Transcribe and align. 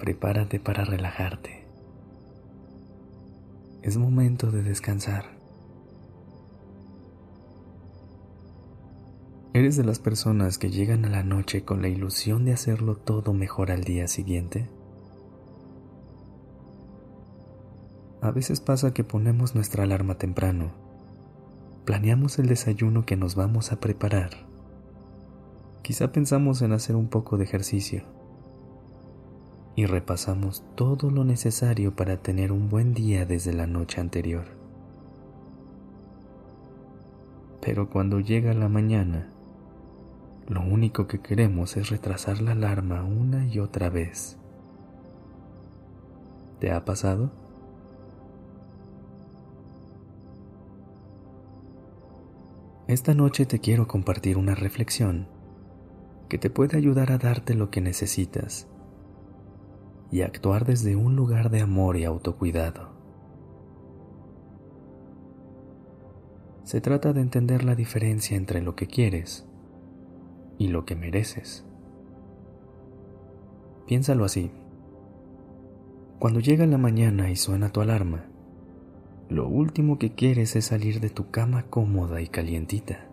Prepárate 0.00 0.58
para 0.58 0.86
relajarte. 0.86 1.66
Es 3.82 3.98
momento 3.98 4.50
de 4.50 4.62
descansar. 4.62 5.26
¿Eres 9.52 9.76
de 9.76 9.84
las 9.84 9.98
personas 9.98 10.56
que 10.56 10.70
llegan 10.70 11.04
a 11.04 11.10
la 11.10 11.22
noche 11.22 11.66
con 11.66 11.82
la 11.82 11.88
ilusión 11.88 12.46
de 12.46 12.54
hacerlo 12.54 12.96
todo 12.96 13.34
mejor 13.34 13.70
al 13.70 13.84
día 13.84 14.08
siguiente? 14.08 14.70
A 18.22 18.30
veces 18.30 18.60
pasa 18.60 18.94
que 18.94 19.04
ponemos 19.04 19.54
nuestra 19.54 19.84
alarma 19.84 20.14
temprano, 20.14 20.72
planeamos 21.84 22.38
el 22.38 22.46
desayuno 22.46 23.04
que 23.04 23.16
nos 23.16 23.34
vamos 23.34 23.70
a 23.70 23.80
preparar 23.80 24.30
Quizá 25.82 26.12
pensamos 26.12 26.62
en 26.62 26.72
hacer 26.72 26.96
un 26.96 27.08
poco 27.08 27.36
de 27.36 27.44
ejercicio 27.44 28.19
y 29.80 29.86
repasamos 29.86 30.62
todo 30.74 31.10
lo 31.10 31.24
necesario 31.24 31.96
para 31.96 32.18
tener 32.18 32.52
un 32.52 32.68
buen 32.68 32.92
día 32.92 33.24
desde 33.24 33.54
la 33.54 33.66
noche 33.66 33.98
anterior. 33.98 34.44
Pero 37.62 37.88
cuando 37.88 38.20
llega 38.20 38.52
la 38.52 38.68
mañana, 38.68 39.30
lo 40.48 40.60
único 40.60 41.06
que 41.06 41.20
queremos 41.20 41.78
es 41.78 41.88
retrasar 41.88 42.42
la 42.42 42.52
alarma 42.52 43.04
una 43.04 43.46
y 43.46 43.58
otra 43.58 43.88
vez. 43.88 44.36
¿Te 46.58 46.72
ha 46.72 46.84
pasado? 46.84 47.30
Esta 52.86 53.14
noche 53.14 53.46
te 53.46 53.60
quiero 53.60 53.88
compartir 53.88 54.36
una 54.36 54.54
reflexión 54.54 55.26
que 56.28 56.36
te 56.36 56.50
puede 56.50 56.76
ayudar 56.76 57.12
a 57.12 57.16
darte 57.16 57.54
lo 57.54 57.70
que 57.70 57.80
necesitas 57.80 58.68
y 60.10 60.22
actuar 60.22 60.64
desde 60.64 60.96
un 60.96 61.16
lugar 61.16 61.50
de 61.50 61.60
amor 61.60 61.96
y 61.96 62.04
autocuidado. 62.04 62.90
Se 66.64 66.80
trata 66.80 67.12
de 67.12 67.20
entender 67.20 67.64
la 67.64 67.74
diferencia 67.74 68.36
entre 68.36 68.62
lo 68.62 68.76
que 68.76 68.86
quieres 68.86 69.46
y 70.58 70.68
lo 70.68 70.84
que 70.84 70.94
mereces. 70.94 71.64
Piénsalo 73.86 74.24
así. 74.24 74.52
Cuando 76.20 76.38
llega 76.38 76.66
la 76.66 76.78
mañana 76.78 77.30
y 77.30 77.36
suena 77.36 77.70
tu 77.70 77.80
alarma, 77.80 78.26
lo 79.28 79.48
último 79.48 79.98
que 79.98 80.14
quieres 80.14 80.54
es 80.54 80.66
salir 80.66 81.00
de 81.00 81.10
tu 81.10 81.30
cama 81.30 81.64
cómoda 81.64 82.20
y 82.20 82.28
calientita. 82.28 83.06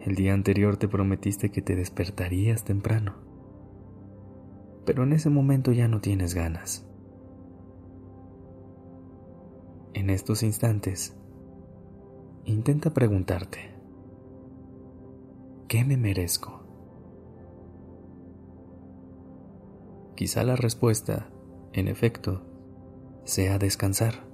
El 0.00 0.14
día 0.14 0.34
anterior 0.34 0.76
te 0.76 0.88
prometiste 0.88 1.50
que 1.50 1.62
te 1.62 1.76
despertarías 1.76 2.64
temprano, 2.64 3.14
pero 4.86 5.02
en 5.02 5.12
ese 5.12 5.28
momento 5.28 5.72
ya 5.72 5.88
no 5.88 6.00
tienes 6.00 6.34
ganas. 6.34 6.86
En 9.92 10.08
estos 10.08 10.42
instantes, 10.42 11.16
intenta 12.44 12.94
preguntarte, 12.94 13.74
¿qué 15.68 15.84
me 15.84 15.96
merezco? 15.96 16.62
Quizá 20.14 20.44
la 20.44 20.56
respuesta, 20.56 21.28
en 21.74 21.88
efecto, 21.88 22.42
sea 23.24 23.58
descansar. 23.58 24.26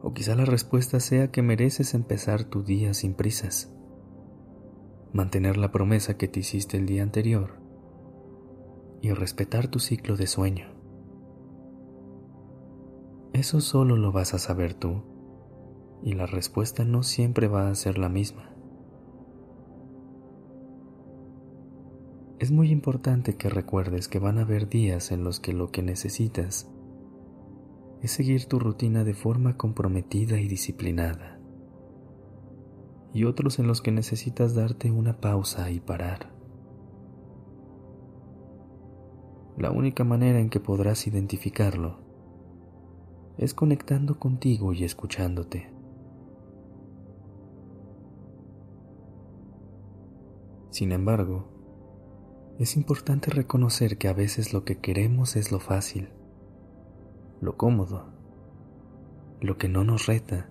O 0.00 0.14
quizá 0.14 0.34
la 0.34 0.46
respuesta 0.46 1.00
sea 1.00 1.30
que 1.30 1.42
mereces 1.42 1.92
empezar 1.92 2.44
tu 2.44 2.62
día 2.62 2.94
sin 2.94 3.14
prisas 3.14 3.72
mantener 5.12 5.58
la 5.58 5.70
promesa 5.70 6.16
que 6.16 6.26
te 6.28 6.40
hiciste 6.40 6.76
el 6.78 6.86
día 6.86 7.02
anterior 7.02 7.61
y 9.02 9.12
respetar 9.12 9.68
tu 9.68 9.80
ciclo 9.80 10.16
de 10.16 10.26
sueño. 10.26 10.66
Eso 13.34 13.60
solo 13.60 13.96
lo 13.96 14.12
vas 14.12 14.32
a 14.32 14.38
saber 14.38 14.72
tú 14.72 15.02
y 16.02 16.14
la 16.14 16.26
respuesta 16.26 16.84
no 16.84 17.02
siempre 17.02 17.48
va 17.48 17.68
a 17.68 17.74
ser 17.74 17.98
la 17.98 18.08
misma. 18.08 18.54
Es 22.38 22.50
muy 22.50 22.70
importante 22.70 23.36
que 23.36 23.50
recuerdes 23.50 24.08
que 24.08 24.18
van 24.18 24.38
a 24.38 24.42
haber 24.42 24.68
días 24.68 25.12
en 25.12 25.24
los 25.24 25.40
que 25.40 25.52
lo 25.52 25.70
que 25.70 25.82
necesitas 25.82 26.70
es 28.00 28.10
seguir 28.10 28.46
tu 28.46 28.58
rutina 28.58 29.04
de 29.04 29.14
forma 29.14 29.56
comprometida 29.56 30.40
y 30.40 30.48
disciplinada 30.48 31.42
y 33.14 33.24
otros 33.24 33.58
en 33.58 33.66
los 33.66 33.82
que 33.82 33.92
necesitas 33.92 34.54
darte 34.54 34.90
una 34.90 35.20
pausa 35.20 35.70
y 35.70 35.80
parar. 35.80 36.31
La 39.56 39.70
única 39.70 40.02
manera 40.02 40.40
en 40.40 40.48
que 40.48 40.60
podrás 40.60 41.06
identificarlo 41.06 41.98
es 43.36 43.54
conectando 43.54 44.18
contigo 44.18 44.72
y 44.72 44.84
escuchándote. 44.84 45.70
Sin 50.70 50.92
embargo, 50.92 51.48
es 52.58 52.76
importante 52.76 53.30
reconocer 53.30 53.98
que 53.98 54.08
a 54.08 54.14
veces 54.14 54.54
lo 54.54 54.64
que 54.64 54.78
queremos 54.78 55.36
es 55.36 55.52
lo 55.52 55.60
fácil, 55.60 56.08
lo 57.42 57.58
cómodo, 57.58 58.06
lo 59.40 59.58
que 59.58 59.68
no 59.68 59.84
nos 59.84 60.06
reta 60.06 60.48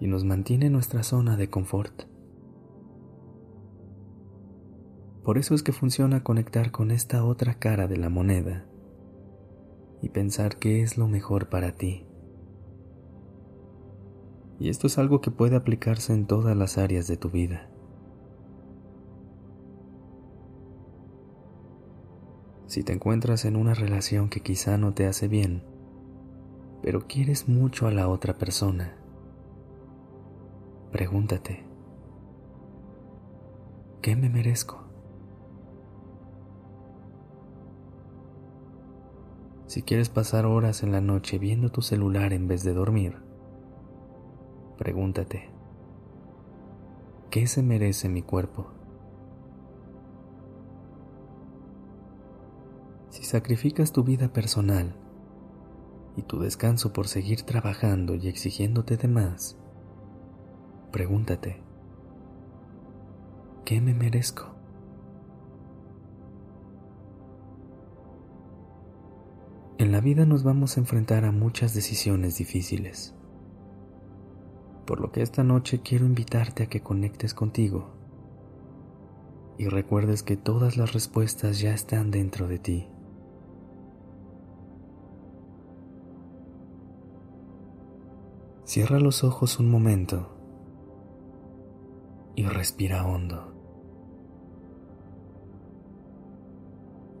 y 0.00 0.06
nos 0.06 0.24
mantiene 0.24 0.66
en 0.66 0.72
nuestra 0.72 1.02
zona 1.02 1.36
de 1.36 1.48
confort. 1.48 2.11
Por 5.24 5.38
eso 5.38 5.54
es 5.54 5.62
que 5.62 5.72
funciona 5.72 6.24
conectar 6.24 6.70
con 6.70 6.90
esta 6.90 7.24
otra 7.24 7.54
cara 7.54 7.86
de 7.86 7.96
la 7.96 8.08
moneda 8.08 8.66
y 10.00 10.08
pensar 10.08 10.56
qué 10.56 10.82
es 10.82 10.98
lo 10.98 11.06
mejor 11.06 11.48
para 11.48 11.76
ti. 11.76 12.06
Y 14.58 14.68
esto 14.68 14.86
es 14.86 14.98
algo 14.98 15.20
que 15.20 15.30
puede 15.30 15.56
aplicarse 15.56 16.12
en 16.12 16.26
todas 16.26 16.56
las 16.56 16.78
áreas 16.78 17.06
de 17.06 17.16
tu 17.16 17.30
vida. 17.30 17.68
Si 22.66 22.82
te 22.82 22.92
encuentras 22.92 23.44
en 23.44 23.56
una 23.56 23.74
relación 23.74 24.28
que 24.28 24.40
quizá 24.40 24.78
no 24.78 24.94
te 24.94 25.06
hace 25.06 25.28
bien, 25.28 25.62
pero 26.82 27.06
quieres 27.06 27.48
mucho 27.48 27.86
a 27.86 27.92
la 27.92 28.08
otra 28.08 28.38
persona, 28.38 29.02
Pregúntate, 30.92 31.64
¿qué 34.02 34.14
me 34.14 34.28
merezco? 34.28 34.91
Si 39.72 39.80
quieres 39.80 40.10
pasar 40.10 40.44
horas 40.44 40.82
en 40.82 40.92
la 40.92 41.00
noche 41.00 41.38
viendo 41.38 41.70
tu 41.70 41.80
celular 41.80 42.34
en 42.34 42.46
vez 42.46 42.62
de 42.62 42.74
dormir, 42.74 43.22
pregúntate, 44.76 45.48
¿qué 47.30 47.46
se 47.46 47.62
merece 47.62 48.10
mi 48.10 48.20
cuerpo? 48.20 48.66
Si 53.08 53.24
sacrificas 53.24 53.92
tu 53.92 54.04
vida 54.04 54.30
personal 54.30 54.94
y 56.16 56.22
tu 56.24 56.38
descanso 56.38 56.92
por 56.92 57.08
seguir 57.08 57.40
trabajando 57.40 58.14
y 58.14 58.28
exigiéndote 58.28 58.98
de 58.98 59.08
más, 59.08 59.56
Pregúntate, 60.90 61.62
¿qué 63.64 63.80
me 63.80 63.94
merezco? 63.94 64.51
En 69.92 69.96
la 69.96 70.00
vida 70.00 70.24
nos 70.24 70.42
vamos 70.42 70.78
a 70.78 70.80
enfrentar 70.80 71.26
a 71.26 71.32
muchas 71.32 71.74
decisiones 71.74 72.38
difíciles, 72.38 73.14
por 74.86 75.02
lo 75.02 75.12
que 75.12 75.20
esta 75.20 75.44
noche 75.44 75.82
quiero 75.82 76.06
invitarte 76.06 76.62
a 76.62 76.66
que 76.66 76.80
conectes 76.80 77.34
contigo 77.34 77.90
y 79.58 79.68
recuerdes 79.68 80.22
que 80.22 80.38
todas 80.38 80.78
las 80.78 80.94
respuestas 80.94 81.60
ya 81.60 81.74
están 81.74 82.10
dentro 82.10 82.48
de 82.48 82.58
ti. 82.58 82.88
Cierra 88.64 88.98
los 88.98 89.24
ojos 89.24 89.58
un 89.58 89.70
momento 89.70 90.34
y 92.34 92.44
respira 92.44 93.04
hondo. 93.04 93.52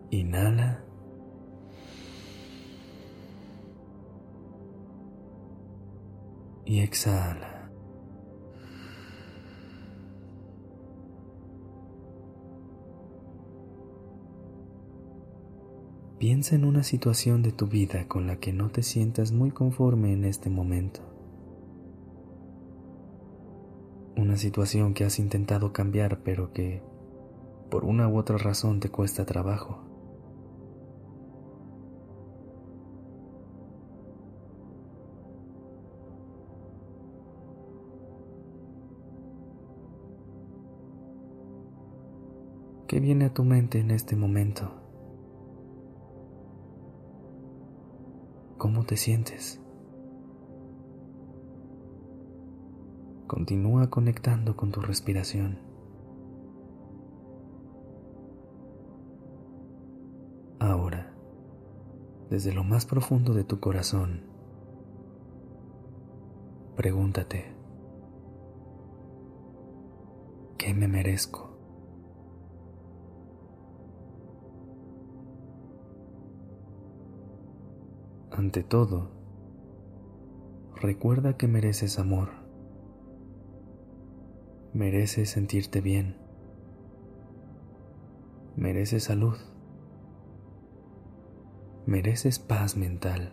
Inhala 0.08 0.86
y 6.64 6.80
exhala. 6.80 7.70
Piensa 16.18 16.54
en 16.54 16.64
una 16.64 16.84
situación 16.84 17.42
de 17.42 17.50
tu 17.50 17.66
vida 17.66 18.06
con 18.06 18.28
la 18.28 18.36
que 18.36 18.52
no 18.52 18.70
te 18.70 18.84
sientas 18.84 19.32
muy 19.32 19.50
conforme 19.50 20.12
en 20.12 20.24
este 20.24 20.50
momento. 20.50 21.00
Una 24.16 24.36
situación 24.36 24.94
que 24.94 25.04
has 25.04 25.18
intentado 25.18 25.72
cambiar 25.72 26.20
pero 26.22 26.52
que 26.52 26.80
por 27.72 27.84
una 27.84 28.06
u 28.06 28.18
otra 28.18 28.38
razón 28.38 28.78
te 28.78 28.88
cuesta 28.88 29.24
trabajo. 29.24 29.91
¿Qué 42.92 43.00
viene 43.00 43.24
a 43.24 43.32
tu 43.32 43.42
mente 43.42 43.80
en 43.80 43.90
este 43.90 44.16
momento? 44.16 44.70
¿Cómo 48.58 48.84
te 48.84 48.98
sientes? 48.98 49.62
Continúa 53.26 53.88
conectando 53.88 54.58
con 54.58 54.72
tu 54.72 54.82
respiración. 54.82 55.58
Ahora, 60.58 61.14
desde 62.28 62.52
lo 62.52 62.62
más 62.62 62.84
profundo 62.84 63.32
de 63.32 63.44
tu 63.44 63.58
corazón, 63.58 64.20
pregúntate, 66.76 67.54
¿qué 70.58 70.74
me 70.74 70.88
merezco? 70.88 71.51
Ante 78.42 78.64
todo, 78.64 79.08
recuerda 80.74 81.36
que 81.36 81.46
mereces 81.46 82.00
amor. 82.00 82.30
Mereces 84.72 85.30
sentirte 85.30 85.80
bien. 85.80 86.16
Mereces 88.56 89.04
salud. 89.04 89.36
Mereces 91.86 92.40
paz 92.40 92.76
mental. 92.76 93.32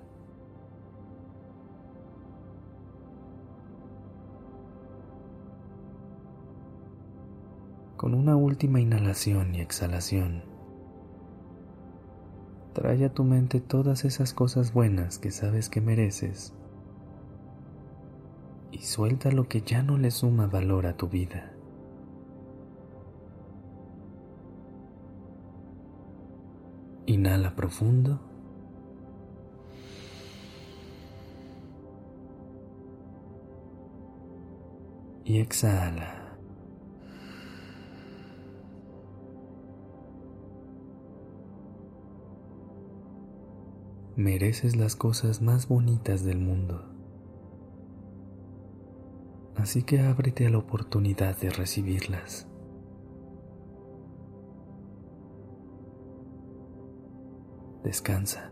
Con 7.98 8.14
una 8.14 8.36
última 8.36 8.80
inhalación 8.80 9.56
y 9.56 9.62
exhalación, 9.62 10.44
Trae 12.80 13.04
a 13.04 13.14
tu 13.14 13.26
mente 13.26 13.60
todas 13.60 14.06
esas 14.06 14.34
cosas 14.34 14.72
buenas 14.72 15.20
que 15.20 15.31
sabes 15.31 15.68
que 15.68 15.81
mereces 15.81 16.54
y 18.72 18.78
suelta 18.84 19.34
lo 19.34 19.50
que 19.50 19.60
ya 19.60 19.84
no 19.84 19.98
le 19.98 20.12
suma 20.12 20.48
valor 20.48 20.86
a 20.86 20.96
tu 20.96 21.10
vida. 21.10 21.52
Inhala 27.06 27.54
profundo. 27.54 28.22
Y 35.25 35.42
exhala. 35.42 36.19
Mereces 44.19 44.75
las 44.75 44.98
cosas 44.98 45.42
más 45.42 45.69
bonitas 45.69 46.25
del 46.25 46.39
mundo. 46.39 46.83
Así 49.56 49.83
que 49.83 50.01
ábrete 50.01 50.45
a 50.45 50.50
la 50.50 50.57
oportunidad 50.57 51.38
de 51.38 51.50
recibirlas. 51.50 52.45
Descansa. 57.83 58.51